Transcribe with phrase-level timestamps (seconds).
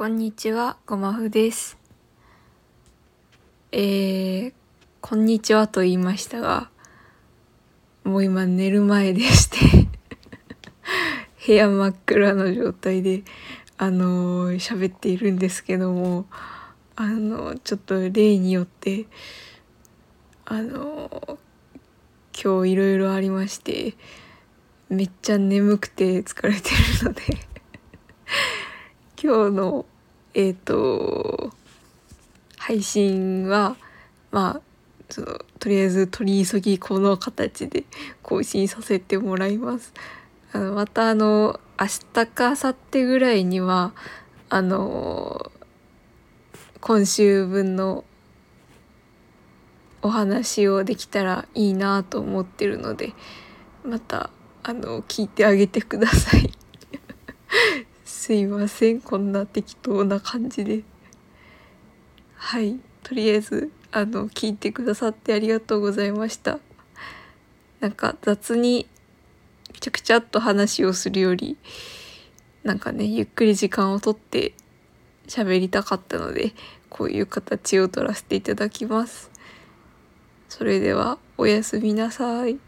[0.00, 1.76] こんにちは、ごまふです。
[3.70, 4.52] えー、
[5.02, 6.70] こんにちはと言いましたが、
[8.02, 9.58] もう今寝る前でして
[11.46, 13.24] 部屋真っ暗の状態で、
[13.76, 16.24] あのー、喋っているんですけども、
[16.96, 19.04] あのー、ちょっと例によって、
[20.46, 21.38] あのー、
[22.42, 23.98] 今日いろいろありまして、
[24.88, 26.70] めっちゃ眠くて疲れて
[27.02, 27.49] るので
[29.22, 29.84] 今日の
[30.32, 31.50] えっ、ー、と
[32.56, 33.76] 配信は
[34.30, 34.60] まあ
[35.10, 35.26] その
[35.58, 37.84] とりあえず取り急ぎこの形で
[38.22, 39.92] 更新させてもらいます。
[40.52, 43.92] あのまたあの明日か明後日ぐらいには
[44.48, 45.52] あの
[46.80, 48.04] 今週分の
[50.00, 53.12] お話をできたらいいなと思ってるので
[53.84, 54.30] また
[54.62, 56.50] あの聞いてあげてください
[58.10, 59.00] すいません。
[59.00, 60.82] こんな適当な感じで。
[62.34, 62.78] はい。
[63.04, 66.58] とりあえずあの聞いてくださってありがとうございました。
[67.78, 68.86] なんか雑に
[69.78, 71.56] ちゃくちゃっと話をするより
[72.64, 74.54] なんかねゆっくり時間をとって
[75.28, 76.52] 喋りたかったので
[76.90, 79.30] こういう形を取らせていただきます。
[80.48, 82.58] それではおやすみなさい。